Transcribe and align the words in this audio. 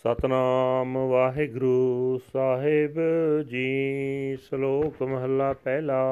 ਸਤਨਾਮ 0.00 0.98
ਵਾਹਿਗੁਰੂ 0.98 2.20
ਸਾਹਿਬ 2.32 2.92
ਜੀ, 3.42 4.36
ਸ਼ਲੋਕ 4.36 5.02
ਮਹਲਾ 5.02 5.52
ਪਹਿਲਾ। 5.52 6.04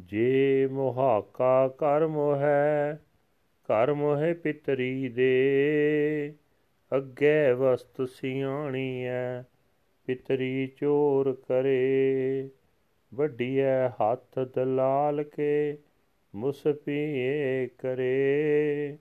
ਜੇ 0.00 0.68
ਮੁਹਾਕਾ 0.72 1.68
ਕਰਮ 1.68 2.34
ਹੈ 2.34 3.04
ਕਰਮ 3.64 4.16
ਹੈ 4.16 4.34
ਪਿਤਰੀ 4.34 5.08
ਦੇ। 5.08 6.34
ਅੱਗੇ 6.96 7.52
ਵਸਤ 7.52 8.08
ਸਿਆਣੀ 8.08 9.04
ਐ, 9.04 9.42
ਪਿਤਰੀ 10.06 10.66
ਚੋਰ 10.66 11.32
ਕਰੇ। 11.48 12.48
ਵੱਡੀਐ 13.14 13.88
ਹੱਥ 13.88 14.38
ਦਲਾਲ 14.38 15.22
ਕੇ 15.22 15.78
ਮੁਸਪੀਏ 16.34 17.68
ਕਰੇ। 17.78 18.96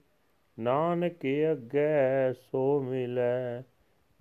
ਨਾਨਕ 0.60 1.20
ਅੱਗੇ 1.52 2.34
ਸੋ 2.34 2.82
ਮਿਲੈ, 2.82 3.64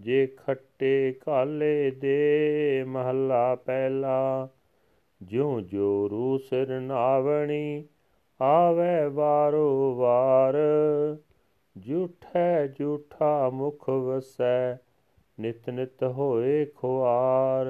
ਜੇ 0.00 0.26
ਖੱਟੇ 0.26 1.12
ਕਾਲੇ 1.12 1.90
ਦੇ 1.90 2.84
ਮਹੱਲਾ 2.86 3.54
ਪਹਿਲਾ। 3.54 4.48
ਜਿਉ 5.22 5.60
ਜੋ 5.60 6.08
ਰੂ 6.08 6.38
ਸਿਰ 6.38 6.80
ਨਾਵਣੀ, 6.80 7.84
ਆਵੇ 8.40 9.08
ਵਾਰੋ 9.08 9.94
ਵਾਰ। 9.94 10.54
ਝੂਠੈ 11.88 12.66
ਝੂਠਾ 12.66 13.50
ਮੁਖ 13.50 13.88
ਵਸੈ, 13.88 14.74
ਨਿਤ 15.40 15.70
ਨਿਤ 15.70 16.04
ਹੋਏ 16.04 16.64
ਖੁਆਰ। 16.64 17.66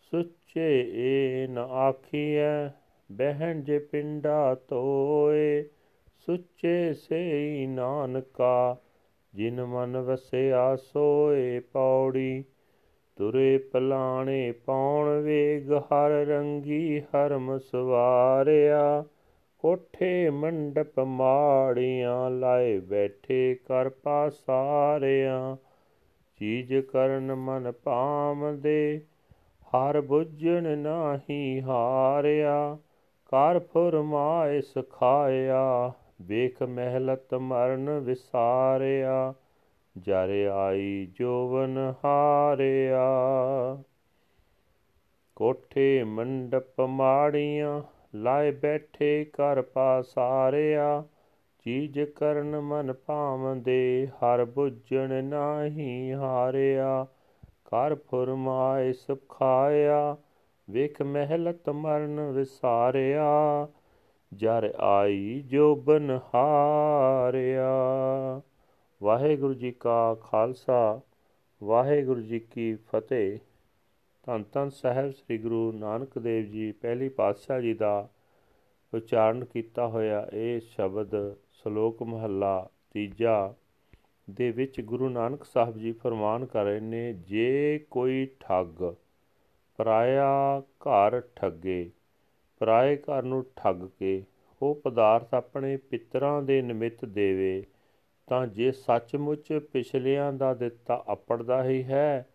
ਸੁੱਚੇ 0.00 0.90
ਏ 0.94 1.46
ਨ 1.46 1.58
ਆਖੀਐ, 1.58 2.68
ਬਹਿਣ 3.12 3.60
ਜੇ 3.60 3.78
ਪਿੰਡਾ 3.78 4.54
ਤੋਏ 4.54 5.64
ਸੁੱਚੇ 6.26 6.92
ਸੇ 6.92 7.66
ਨਾਨਕਾ, 7.66 8.76
ਜਿਨ 9.34 9.64
ਮਨ 9.64 9.96
ਵਸਿਆ 9.96 10.76
ਸੋਏ 10.76 11.60
ਪੌੜੀ। 11.60 12.44
ਤੁਰੇ 13.16 13.58
ਪਲਾਣੇ 13.58 14.52
ਪੌਣ 14.52 15.08
ਵੇਗ 15.20 15.72
ਹਰ 15.72 16.10
ਰੰਗੀ 16.10 17.00
ਹਰਮ 17.00 17.58
ਸਵਾਰਿਆ। 17.58 19.04
ਕੋਠੇ 19.58 20.30
ਮੰਡਪ 20.30 21.00
ਮਾੜੀਆਂ 21.00 22.30
ਲਾਏ 22.30 22.78
ਬੈਠੇ 22.78 23.54
ਕਰ 23.54 23.88
ਪਾਸਾਰਿਆ। 23.88 25.56
ਚੀਜ 26.38 26.74
ਕਰਨ 26.74 27.34
ਮਨ 27.34 27.72
ਪਾਮਦੇ 27.72 29.00
ਹਰ 29.66 30.00
ਬੁੱਝਣ 30.00 30.78
ਨਾਹੀ 30.78 31.60
ਹਾਰਿਆ। 31.60 32.78
ਕਰ 33.24 33.58
ਫਰਮਾਏ 33.58 34.60
ਸਖਾਇਆ 34.60 35.92
ਵੇਖ 36.22 36.62
ਮਹਿਲਤ 36.62 37.34
ਮਰਨ 37.34 37.98
ਵਿਸਾਰਿਆ, 37.98 39.34
ਜਰ 39.98 40.50
ਆਈ 40.54 41.08
ਜੋਵਨ 41.14 41.94
ਹਾਰਿਆ। 42.04 43.04
ਕੋਠੇ 45.36 46.04
ਮੰਡਪ 46.04 46.80
ਮਾੜੀਆਂ, 46.80 47.82
ਲਾਏ 48.14 48.50
ਬੈਠੇ 48.50 49.24
ਕਰ 49.24 49.62
ਪਾਸਾਰਿਆ। 49.62 51.04
ਚੀਜ 51.64 52.00
ਕਰਨ 52.00 52.60
ਮਨ 52.60 52.92
ਭਾਵਦੇ, 52.92 54.06
ਹਰ 54.06 54.44
ਬੁੱਝਣ 54.44 55.24
ਨਾਹੀ 55.24 56.12
ਹਾਰਿਆ। 56.12 57.06
ਕਰ 57.64 57.94
ਫਰਮਾਏ 57.94 58.92
ਸੁਖਾਇਆ 58.92 60.16
ਵੇਖ 60.70 61.02
ਮਹਿਲਤ 61.02 61.70
ਮਰਨ 61.70 62.20
ਵਿਸਾਰਿਆ। 62.20 63.68
ਜਰ 64.34 64.74
ਆਈ 64.78 65.40
ਜੋ 65.46 65.76
ਬਨਹਾਰਿਆ। 65.76 67.70
ਵਾਹਿਗੁਰੂ 69.02 69.54
ਜੀ 69.54 69.70
ਕਾ 69.70 70.14
ਖਾਲਸਾ, 70.14 71.00
ਵਾਹਿਗੁਰੂ 71.62 72.20
ਜੀ 72.20 72.40
ਕੀ 72.40 72.74
ਫਤਿਹ। 72.74 73.38
ਧੰਨ 74.26 74.44
ਧੰਨ 74.52 74.70
ਸਾਹਿਬ 74.70 75.10
ਸ੍ਰੀ 75.10 75.38
ਗੁਰੂ 75.38 75.72
ਨਾਨਕ 75.72 76.18
ਦੇਵ 76.18 76.44
ਜੀ, 76.44 76.72
ਪਹਿਲੀ 76.72 77.08
ਪਾਤਸ਼ਾਹ 77.08 77.60
ਜੀ 77.60 77.74
ਦਾ 77.74 78.08
ਉਚਾਰਨ 78.94 79.44
ਕੀਤਾ 79.44 79.86
ਹੋਇਆ 79.86 80.28
ਇਹ 80.32 80.60
ਸ਼ਬਦ 80.60 81.36
ਸ਼ਲੋਕ 81.52 82.02
ਮਹੱਲਾ 82.02 82.68
ਤੀਜਾ 82.90 83.54
ਦੇ 84.30 84.50
ਵਿੱਚ 84.50 84.80
ਗੁਰੂ 84.80 85.08
ਨਾਨਕ 85.08 85.44
ਸਾਹਿਬ 85.44 85.78
ਜੀ 85.78 85.92
ਫਰਮਾਨ 85.92 86.46
ਕਰ 86.46 86.64
ਰਹੇ 86.64 86.80
ਨੇ, 86.80 87.12
ਜੇ 87.12 87.86
ਕੋਈ 87.90 88.28
ਠੱਗ 88.40 88.94
ਪਰਾਇਆ 89.76 90.60
ਘਰ 90.60 91.20
ਠੱਗੇ 91.36 91.90
ਪਰਾਏ 92.60 92.96
ਘਰ 92.96 93.22
ਨੂੰ 93.22 93.44
ਠੱਗ 93.56 93.86
ਕੇ 93.98 94.22
ਉਹ 94.62 94.74
ਪਦਾਰਥ 94.74 95.34
ਆਪਣੇ 95.34 95.76
ਪਿਤਰਾਂ 95.76 96.42
ਦੇ 96.42 96.62
ਨਿਮਿਤ 96.62 97.04
ਦੇਵੇ, 97.04 97.64
ਤਾਂ 98.28 98.46
ਜੇ 98.46 98.72
ਸੱਚਮੁੱਚ 98.72 99.52
ਪਿਛਲਿਆਂ 99.72 100.32
ਦਾ 100.32 100.54
ਦਿੱਤਾ 100.54 101.04
ਅਪੜਦਾ 101.12 101.64
ਹੀ 101.64 101.82
ਹੈ, 101.84 102.26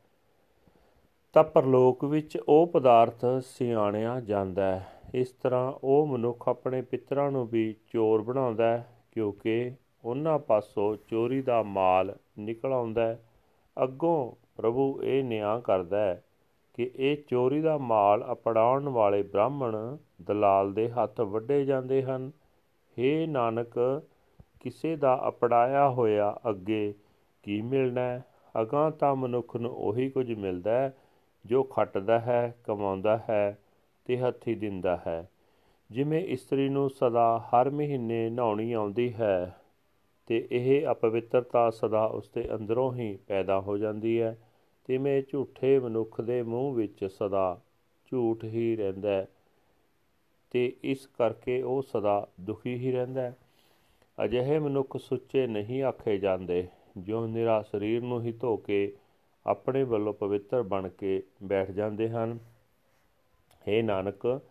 ਤਾਂ 1.34 1.44
ਪਰਲੋਕ 1.44 2.06
ਵਿੱਚ 2.06 2.38
ਉਹ 2.38 2.68
ਪਦਾਰਥ 2.68 3.25
ਸਿਆਣਿਆ 3.46 4.19
ਜਾਂਦਾ 4.19 4.64
ਹੈ। 4.64 4.91
ਇਸ 5.14 5.31
ਤਰ੍ਹਾਂ 5.31 5.74
ਉਹ 5.84 6.08
ਮਨੁੱਖ 6.08 6.50
ਆਪਣੇ 6.50 6.81
ਪਿਤਰਾਂ 6.81 7.31
ਨੂੰ 7.31 7.47
ਵੀ 7.47 7.75
ਚੋਰ 7.88 8.22
ਬਣਾਉਂਦਾ 8.22 8.78
ਹੈ, 8.78 8.88
ਕਿਉਂਕਿ 9.12 9.72
ਉਹਨਾਂ 10.03 10.40
ਪਾਸੋਂ 10.40 10.96
ਚੋਰੀ 11.08 11.41
ਦਾ 11.41 11.64
ਮਾਲ 11.64 12.16
ਨਿਕਲ 12.40 12.74
ਆਉਂਦਾ 12.74 13.08
ਹੈ। 13.08 13.19
ਅੱਗੋਂ 13.78 14.31
ਪ੍ਰਭੂ 14.58 15.02
ਇਹ 15.03 15.24
ਨਿਆਂ 15.24 15.59
ਕਰਦਾ 15.62 16.00
ਹੈ 16.00 16.24
ਕਿ 16.74 16.91
ਇਹ 16.96 17.18
ਚੋਰੀ 17.28 17.62
ਦਾ 17.62 17.78
ਮਾਲ 17.78 18.25
ਅਪੜਾਉਣ 18.31 18.90
ਵਾਲੇ 18.90 19.22
ਬ੍ਰਾਹਮਣ 19.24 19.97
ਦਲਾਲ 20.22 20.74
ਦੇ 20.74 20.90
ਹੱਥ 20.90 21.22
ਵੱਡੇ 21.22 21.66
ਜਾਂਦੇ 21.66 22.03
ਹਨ। 22.03 22.31
हे 22.98 23.30
ਨਾਨਕ, 23.30 24.03
ਕਿਸੇ 24.59 24.96
ਦਾ 24.96 25.24
ਅਪੜਾਇਆ 25.28 25.90
ਹੋਇਆ 25.90 26.40
ਅੱਗੇ 26.50 26.94
ਕੀ 27.44 27.62
ਮਿਲਣਾ 27.62 28.02
ਹੈ? 28.02 28.26
ਅਗਾਂ 28.62 28.92
ਤਾਂ 28.92 29.16
ਮਨੁੱਖ 29.16 29.56
ਨੂੰ 29.56 29.72
ਉਹੀ 29.72 30.09
ਕੁਝ 30.09 30.34
ਮਿਲਦਾ 30.34 30.72
ਹੈ, 30.72 30.98
ਜੋ 31.46 31.64
ਖੱਟਦਾ 31.64 32.20
ਹੈ, 32.20 32.58
ਕਮਾਉਂਦਾ 32.64 33.20
ਹੈ 33.30 33.59
ਤੇ 34.06 34.18
ਹੱਥੀ 34.18 34.56
ਦਿੰਦਾ 34.56 35.02
ਹੈ। 35.08 35.30
ਜਿਵੇਂ 35.92 36.24
ਇਸਤਰੀ 36.24 36.70
ਨੂੰ 36.70 36.90
ਸਦਾ 36.90 37.40
ਹਰ 37.40 37.70
ਮਹੀਨੇ 37.70 38.30
ਨਹਾਉਣੀ 38.30 38.74
ਆਉਂਦੀ 38.74 39.14
ਹੈ 39.14 39.56
ਤੇ 40.26 40.47
ਇਹ 40.52 40.88
ਅਪਵਿੱਤਰਤਾ 40.92 41.70
ਸਦਾ 41.70 42.06
ਉਸਦੇ 42.06 42.56
ਅੰਦਰੋਂ 42.56 42.94
ਹੀ 42.94 43.18
ਪੈਦਾ 43.28 43.59
ਹੋ 43.59 43.78
ਜਾਂਦੀ 43.78 44.22
ਹੈ, 44.22 44.38
ਤਿਵੇਂ 44.86 45.24
ਝੂਠੇ 45.30 45.80
ਮਨੁੱਖ 45.80 46.22
ਦੇ 46.22 46.44
ਮੂੰਹ 46.44 46.76
ਵਿੱਚ 46.76 47.06
ਸਦਾ 47.06 47.62
ਝੂਠ 48.12 48.44
ਹੀ 48.44 48.76
ਰਹਿੰਦਾ 48.76 49.09
ਹੈ। 49.09 49.28
ਤੇ 50.55 50.75
ਇਸ 50.83 51.07
ਕਰਕੇ 51.07 51.61
ਉਹ 51.61 51.81
ਸਦਾ 51.81 52.27
ਦੁਖੀ 52.41 52.75
ਹੀ 52.75 52.91
ਰਹਿੰਦਾ 52.91 53.21
ਹੈ। 53.21 53.35
ਅਜਿਹੇ 54.25 54.59
ਮਨੁੱਖ 54.59 54.97
ਸੁੱਚੇ 54.97 55.47
ਨਹੀਂ 55.47 55.83
ਆਖੇ 55.83 56.17
ਜਾਂਦੇ 56.17 56.67
ਜੋ 56.97 57.27
ਨਿਰਾ 57.27 57.61
ਸਰੀਰ 57.61 58.01
ਨੂੰ 58.01 58.21
ਹੀ 58.21 58.31
ਧੋ 58.31 58.57
ਕੇ 58.57 58.95
ਆਪਣੇ 59.45 59.83
ਵੱਲੋਂ 59.83 60.13
ਪਵਿੱਤਰ 60.13 60.61
ਬਣ 60.63 60.89
ਕੇ 60.89 61.23
ਬੈਠ 61.43 61.71
ਜਾਂਦੇ 61.71 62.09
ਹਨ। 62.09 62.39
हे 63.66 63.83
ਨਾਨਕ, 63.83 64.41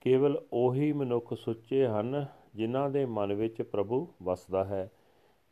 ਕੇਵਲ 0.00 0.42
ਉਹੀ 0.52 0.92
ਮਨੁੱਖ 0.92 1.34
ਸੁੱਚੇ 1.34 1.86
ਹਨ 1.86 2.26
ਜਿਨ੍ਹਾਂ 2.54 2.90
ਦੇ 2.90 3.06
ਮਨ 3.06 3.32
ਵਿੱਚ 3.32 3.62
ਪ੍ਰਭੂ 3.62 4.08
ਵਸਦਾ 4.22 4.64
ਹੈ, 4.64 4.90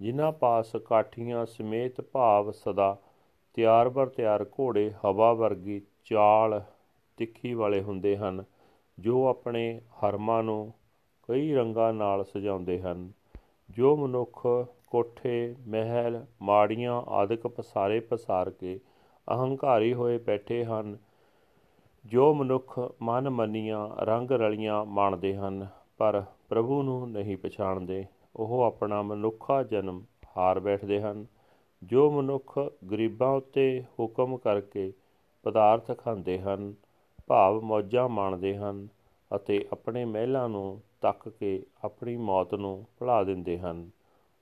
ਜਿਨ੍ਹਾਂ 0.01 0.33
ਪਾਸ 0.33 0.77
ਕਾਠੀਆਂ 0.77 1.47
ਸਮੇਤ 1.47 2.01
ਭਾਵ 2.01 2.51
ਸਦਾ 2.51 2.97
ਤਿਆਰ 3.55 3.89
ਬਰ 3.89 4.07
ਤਿਆਰ 4.07 4.45
ਘੋੜੇ, 4.45 4.93
ਹਵਾ 5.05 5.33
ਵਰਗੀ 5.33 5.83
ਚਾਲ 6.05 6.63
ਤਿੱਖੀ 7.17 7.55
ਵਾਲੇ 7.55 7.83
ਹੁੰਦੇ 7.83 8.17
ਹਨ। 8.17 8.45
ਜੋ 8.99 9.27
ਆਪਣੇ 9.27 9.81
ਹਰਮਾਂ 10.05 10.43
ਨੂੰ 10.43 10.73
ਕਈ 11.29 11.55
ਰੰਗਾਂ 11.55 11.93
ਨਾਲ 11.93 12.25
ਸਜਾਉਂਦੇ 12.25 12.81
ਹਨ, 12.81 13.13
ਜੋ 13.71 13.97
ਮਨੁੱਖ 13.97 14.47
ਕੋਠੇ, 14.87 15.55
ਮਹਿਲ, 15.69 16.27
ਮਾੜੀਆਂ, 16.43 17.03
ਆਦਿਕ 17.09 17.47
ਪਸਾਰੇ 17.47 18.01
ਪਸਾਰ 18.01 18.51
ਕੇ 18.51 18.81
ਅਹੰਕਾਰੀ 19.29 19.95
ਹੋਏ 19.95 20.19
ਬੈਠੇ 20.19 20.65
ਹਨ, 20.65 20.97
ਜੋ 22.05 22.35
ਮਨੁੱਖ 22.35 22.79
ਮਨ 23.03 23.31
ਮੰਨੀਆਂ 23.31 23.89
ਰੰਗ 23.97 24.33
ਰਲੀਆਂ 24.33 24.85
ਮੰਨਦੇ 24.85 25.37
ਹਨ, 25.37 25.67
ਪਰ 25.99 26.25
ਪ੍ਰਭੂ 26.49 26.83
ਨੂੰ 26.83 27.11
ਨਹੀਂ 27.11 27.37
ਪਛਾਣਦੇ। 27.37 28.05
ਉਹ 28.37 28.63
ਆਪਣਾ 28.63 29.03
ਮਨੁੱਖਾ 29.03 29.63
ਜਨਮ 29.63 30.05
ਹਾਰ 30.37 30.61
ਬੈਠਦੇ 30.61 31.01
ਹਨ, 31.01 31.27
ਜੋ 31.83 32.11
ਮਨੁੱਖ 32.11 32.59
ਗਰੀਬਾਂ 32.91 33.29
ਉੱਤੇ 33.29 33.85
ਹੁਕਮ 34.01 34.37
ਕਰਕੇ 34.37 34.93
ਪਦਾਰਥ 35.43 35.99
ਖਾਂਦੇ 35.99 36.39
ਹਨ 36.39 36.75
ਭਾਵ 37.27 37.61
ਮੌਜਾਂ 37.61 38.09
ਮਾਣਦੇ 38.09 38.57
ਹਨ 38.57 38.89
ਅਤੇ 39.37 39.69
ਆਪਣੇ 39.73 40.05
ਮਹਿਲਾਂ 40.05 40.49
ਨੂੰ 40.49 40.83
ਤੱਕ 41.01 41.29
ਕੇ 41.29 41.67
ਆਪਣੀ 41.85 42.17
ਮੌਤ 42.17 42.55
ਨੂੰ 42.55 42.87
ਭੁਲਾ 42.99 43.25
ਦਿੰਦੇ 43.25 43.59
ਹਨ। 43.59 43.91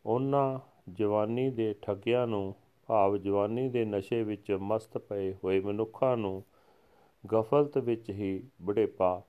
ਉਹਨਾਂ 0.07 0.59
ਜਵਾਨੀ 0.93 1.51
ਦੇ 1.51 1.75
ਠੱਗਿਆਂ 1.83 2.27
ਨੂੰ 2.27 2.55
ਭਾਵ 2.87 3.17
ਜਵਾਨੀ 3.17 3.69
ਦੇ 3.69 3.85
ਨਸ਼ੇ 3.85 4.23
ਵਿੱਚ 4.23 4.53
ਮਸਤ 4.53 4.99
ਪਏ 4.99 5.35
ਹੋਏ 5.35 5.61
ਮਨੁੱਖਾਂ 5.61 6.17
ਨੂੰ 6.17 6.45
ਗਫਲਤ 7.33 7.79
ਵਿੱਚ 7.79 8.11
ਹੀ 8.11 8.45
ਬੁਢੇਪਾ 8.63 9.23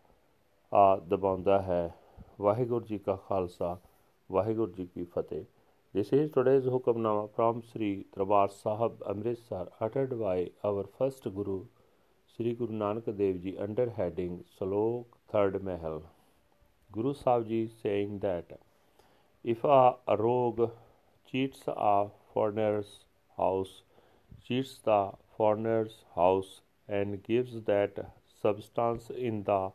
ਆ 0.73 0.95
ਦਬਾਉਂਦਾ 0.95 1.61
ਹੈ। 1.61 1.95
ਵਾਹਿਗੁਰੂ 2.41 2.85
ਜੀ 2.85 2.97
ਕਾ 2.97 3.15
ਖਾਲਸਾ, 3.15 3.77
ਵਾਹਿਗੁਰੂ 4.31 4.71
ਜੀ 4.71 4.85
ਕੀ 4.85 5.03
ਫਤਿਹ। 5.03 5.43
This 5.97 6.19
is 6.19 6.27
today's 6.27 6.65
Hukamnama 6.73 7.29
from 7.29 7.61
Sri 7.61 8.03
Trabar 8.15 8.47
Sahib 8.49 9.15
Amritsar 9.15 9.63
uttered 9.85 10.13
by 10.19 10.45
our 10.69 10.83
first 10.83 11.31
Guru 11.37 11.59
Sri 12.35 12.53
Guru 12.53 12.73
Nanak 12.73 13.05
Dev 13.17 13.41
Ji 13.43 13.57
under 13.57 13.89
heading 13.91 14.43
Slok 14.59 15.05
Third 15.31 15.63
Mahal. 15.63 16.01
Guru 16.91 17.13
Sahib 17.13 17.47
Ji 17.47 17.69
saying 17.81 18.19
that 18.19 18.59
if 19.41 19.63
a 19.63 19.95
rogue 20.19 20.69
cheats 21.31 21.61
a 21.67 22.07
foreigner's 22.33 23.05
house 23.37 23.83
cheats 24.43 24.79
the 24.83 25.11
foreigner's 25.37 26.03
house 26.13 26.59
and 26.89 27.23
gives 27.23 27.61
that 27.63 28.05
substance 28.41 29.09
in 29.09 29.43
the 29.43 29.71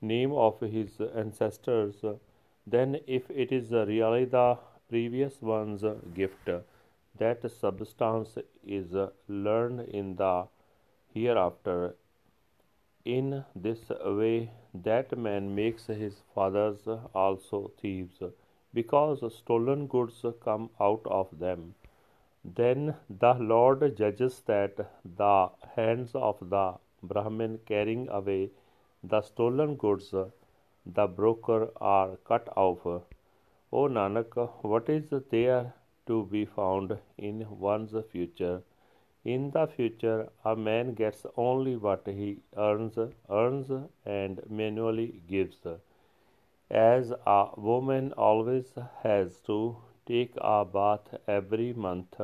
name 0.00 0.30
of 0.30 0.60
his 0.60 1.00
ancestors, 1.12 2.04
then 2.68 3.00
if 3.08 3.28
it 3.30 3.50
is 3.50 3.72
really 3.72 4.26
the 4.26 4.56
previous 4.88 5.42
one's 5.42 5.82
gift, 6.14 6.48
that 7.18 7.50
substance 7.50 8.38
is 8.64 8.94
learned 9.26 9.80
in 9.88 10.14
the 10.14 10.46
hereafter. 11.16 11.96
In 13.16 13.44
this 13.54 13.82
way, 14.20 14.50
that 14.86 15.16
man 15.16 15.54
makes 15.54 15.86
his 15.86 16.16
fathers 16.34 16.80
also 17.14 17.60
thieves, 17.80 18.22
because 18.78 19.22
stolen 19.34 19.86
goods 19.86 20.24
come 20.44 20.68
out 20.80 21.06
of 21.06 21.28
them. 21.38 21.74
Then 22.58 22.94
the 23.08 23.34
Lord 23.34 23.96
judges 23.96 24.42
that 24.46 24.76
the 25.20 25.48
hands 25.76 26.12
of 26.14 26.36
the 26.50 26.74
Brahmin 27.02 27.58
carrying 27.66 28.08
away 28.08 28.50
the 29.02 29.22
stolen 29.22 29.76
goods, 29.76 30.12
the 30.98 31.06
broker, 31.06 31.70
are 31.80 32.16
cut 32.28 32.48
off. 32.56 32.84
O 33.72 33.88
Nanak, 33.96 34.34
what 34.62 34.88
is 34.88 35.12
there 35.30 35.74
to 36.06 36.24
be 36.26 36.44
found 36.44 36.96
in 37.18 37.46
one's 37.68 37.94
future? 38.12 38.62
In 39.34 39.50
the 39.50 39.66
future, 39.66 40.28
a 40.44 40.54
man 40.54 40.94
gets 40.94 41.26
only 41.36 41.76
what 41.76 42.06
he 42.06 42.38
earns, 42.56 42.96
earns, 43.28 43.70
and 44.04 44.40
manually 44.48 45.20
gives. 45.28 45.66
As 46.70 47.10
a 47.26 47.48
woman 47.56 48.12
always 48.12 48.72
has 49.02 49.40
to 49.48 49.78
take 50.06 50.34
a 50.36 50.64
bath 50.64 51.08
every 51.26 51.72
month, 51.72 52.20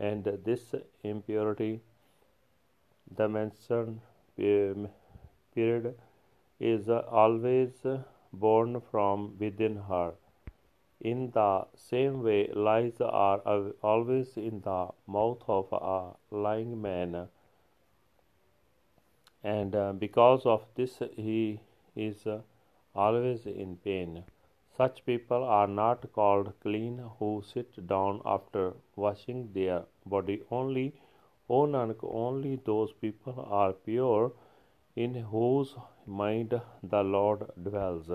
and 0.00 0.24
this 0.24 0.74
impurity, 1.04 1.80
the 3.16 3.28
menstrual 3.28 3.94
period, 5.54 5.94
is 6.58 6.88
always 6.88 7.86
born 8.32 8.80
from 8.90 9.36
within 9.38 9.76
her. 9.76 10.14
In 11.10 11.32
the 11.32 11.66
same 11.74 12.22
way, 12.22 12.48
lies 12.54 13.00
are 13.00 13.40
always 13.82 14.36
in 14.36 14.60
the 14.60 14.88
mouth 15.08 15.42
of 15.48 15.72
a 15.72 16.12
lying 16.30 16.80
man, 16.80 17.28
and 19.42 19.74
uh, 19.74 19.92
because 19.92 20.46
of 20.46 20.64
this, 20.76 21.02
he 21.16 21.58
is 21.96 22.24
always 22.94 23.46
in 23.46 23.78
pain. 23.84 24.22
Such 24.76 25.04
people 25.04 25.42
are 25.42 25.66
not 25.66 26.12
called 26.12 26.52
clean 26.62 27.02
who 27.18 27.42
sit 27.52 27.86
down 27.86 28.22
after 28.24 28.74
washing 28.94 29.52
their 29.52 29.82
body 30.06 30.42
only. 30.50 30.94
O 31.48 31.66
Nanak, 31.66 32.04
only 32.04 32.60
those 32.64 32.92
people 32.92 33.44
are 33.50 33.72
pure 33.72 34.32
in 34.94 35.14
whose 35.14 35.74
mind 36.06 36.60
the 36.82 37.02
Lord 37.02 37.50
dwells 37.60 38.08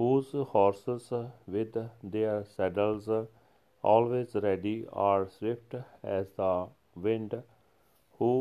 whose 0.00 0.30
horses 0.52 1.06
with 1.54 1.74
their 2.12 2.36
saddles 2.52 3.08
always 3.82 4.30
ready 4.44 4.76
are 5.08 5.26
swift 5.28 5.74
as 6.02 6.28
the 6.38 6.52
wind, 7.06 7.34
who 8.18 8.32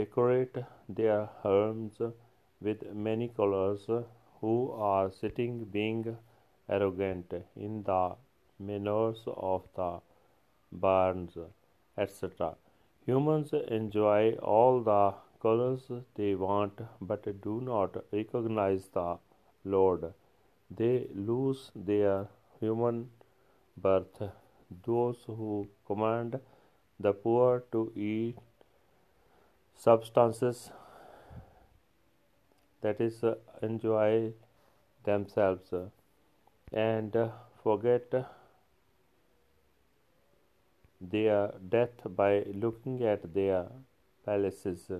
decorate 0.00 0.58
their 1.00 1.30
helms 1.42 1.96
with 2.60 2.82
many 3.08 3.28
colors, 3.28 3.86
who 4.40 4.54
are 4.72 5.10
sitting 5.10 5.64
being 5.76 6.04
arrogant 6.68 7.32
in 7.56 7.82
the 7.84 8.04
manors 8.58 9.22
of 9.26 9.62
the 9.74 9.92
barns, 10.70 11.38
etc. 11.96 12.54
Humans 13.06 13.54
enjoy 13.80 14.32
all 14.54 14.82
the 14.82 15.14
colors 15.40 15.90
they 16.16 16.34
want 16.34 16.82
but 17.00 17.24
do 17.40 17.62
not 17.62 17.96
recognize 18.12 18.88
the 18.98 19.16
Lord 19.64 20.12
they 20.76 21.06
lose 21.14 21.70
their 21.74 22.28
human 22.60 23.10
birth. 23.76 24.22
Those 24.86 25.24
who 25.26 25.68
command 25.86 26.38
the 26.98 27.12
poor 27.12 27.64
to 27.72 27.92
eat 27.94 28.36
substances 29.76 30.70
that 32.82 33.00
is, 33.00 33.22
uh, 33.24 33.34
enjoy 33.62 34.32
themselves 35.04 35.72
uh, 35.72 35.86
and 36.72 37.16
uh, 37.16 37.28
forget 37.62 38.12
their 41.00 41.52
death 41.68 42.06
by 42.16 42.44
looking 42.54 43.02
at 43.04 43.32
their 43.34 43.66
palaces. 44.24 44.90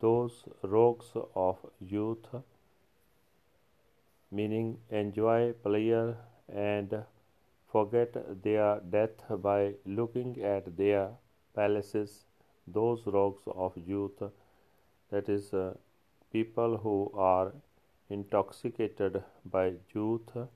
Those 0.00 0.44
rogues 0.62 1.10
of 1.34 1.58
youth 1.80 2.26
meaning 4.33 4.77
enjoy 4.89 5.53
pleasure 5.53 6.17
and 6.49 7.03
forget 7.73 8.13
their 8.43 8.81
death 8.89 9.41
by 9.41 9.73
looking 9.85 10.41
at 10.41 10.77
their 10.77 11.11
palaces, 11.55 12.25
those 12.67 13.07
rogues 13.07 13.43
of 13.47 13.73
youth, 13.87 14.23
that 15.11 15.29
is, 15.29 15.53
uh, 15.53 15.73
people 16.33 16.77
who 16.77 17.11
are 17.13 17.53
intoxicated 18.09 19.23
by 19.53 19.73
youth, 19.95 20.47